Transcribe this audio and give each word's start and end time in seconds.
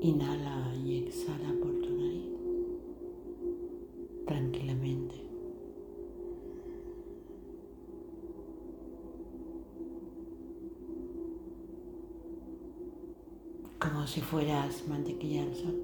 Inhala 0.00 0.74
y 0.84 0.98
exhala 0.98 1.54
por 1.60 1.72
tu 1.80 1.90
nariz 1.90 2.36
tranquilamente. 4.26 5.14
Como 13.78 14.06
si 14.06 14.20
fueras 14.20 14.86
mantequilla 14.88 15.44
al 15.44 15.54
sol. 15.54 15.82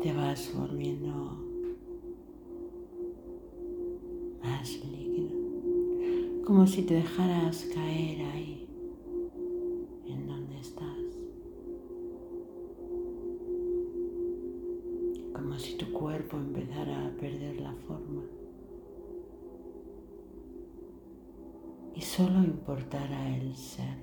Te 0.00 0.12
vas 0.12 0.52
volviendo 0.56 1.38
más 4.42 4.84
líquido. 4.84 6.42
Como 6.44 6.66
si 6.66 6.82
te 6.82 6.94
dejaras 6.94 7.64
caer 7.74 8.20
ahí 8.32 8.65
cuerpo 16.16 16.38
empezará 16.38 17.08
a 17.08 17.10
perder 17.10 17.60
la 17.60 17.74
forma 17.86 18.22
y 21.94 22.00
solo 22.00 22.42
importará 22.42 23.36
el 23.36 23.54
ser. 23.54 23.98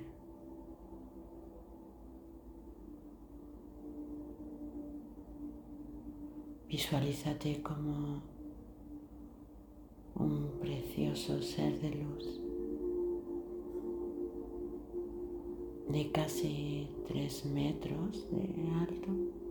Visualízate 6.67 7.63
como 7.63 8.22
un 10.14 10.59
precioso 10.61 11.41
ser 11.41 11.80
de 11.81 11.95
luz 11.95 12.41
de 15.89 16.11
casi 16.11 16.89
tres 17.08 17.44
metros 17.45 18.27
de 18.30 18.70
alto 18.80 19.42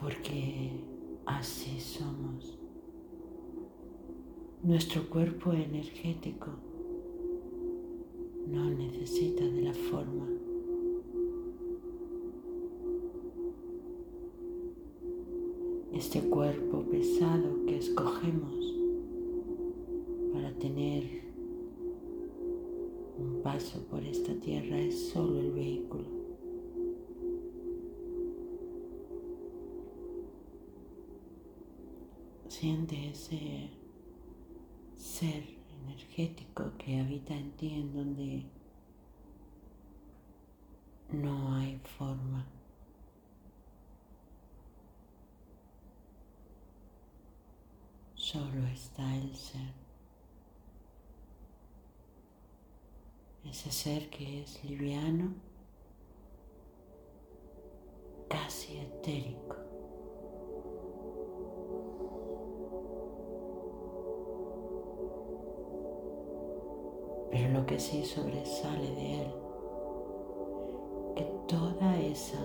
porque 0.00 0.70
así 1.24 1.80
somos. 1.80 2.58
Nuestro 4.62 5.08
cuerpo 5.08 5.52
energético 5.52 6.50
no 8.48 8.70
necesita 8.70 9.44
de 9.44 9.62
la 9.62 9.74
forma. 9.74 10.26
Este 15.92 16.20
cuerpo 16.20 16.82
pesado 16.90 17.64
que 17.66 17.78
escogemos 17.78 18.74
para 20.32 20.52
tener 20.58 21.04
un 23.18 23.40
paso 23.42 23.82
por 23.86 24.02
esta 24.04 24.34
tierra 24.34 24.78
es 24.78 25.08
solo 25.08 25.40
el 25.40 25.52
vehículo. 25.52 26.15
Siente 32.48 33.10
ese 33.10 33.70
ser 34.96 35.44
energético 35.82 36.72
que 36.78 37.00
habita 37.00 37.34
en 37.34 37.50
ti 37.52 37.74
en 37.74 37.92
donde 37.92 38.46
no 41.12 41.54
hay 41.54 41.78
forma. 41.98 42.46
Solo 48.14 48.66
está 48.66 49.16
el 49.16 49.34
ser. 49.36 49.86
ese 53.50 53.70
ser 53.70 54.10
que 54.10 54.42
es 54.42 54.62
liviano, 54.64 55.32
casi 58.28 58.78
etérico. 58.78 59.45
Pero 67.36 67.50
lo 67.50 67.66
que 67.66 67.78
sí 67.78 68.02
sobresale 68.02 68.90
de 68.92 69.20
él, 69.20 69.34
que 71.16 71.24
toda 71.46 72.00
esa 72.00 72.40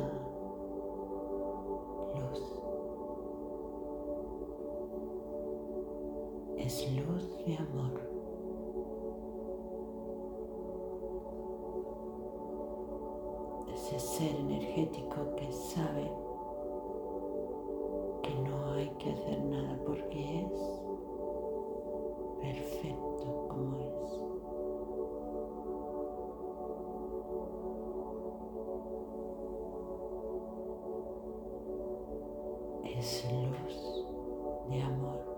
luz 2.13 2.41
es 6.57 6.91
luz 6.91 7.37
de 7.45 7.55
amor. 7.55 8.11
ser 14.01 14.35
energético 14.35 15.35
que 15.35 15.51
sabe 15.51 16.11
que 18.23 18.33
no 18.49 18.73
hay 18.73 18.89
que 18.97 19.11
hacer 19.11 19.43
nada 19.43 19.79
porque 19.85 20.20
es. 32.99 33.25
Luz 33.31 34.05
de 34.69 34.81
amor. 34.81 35.30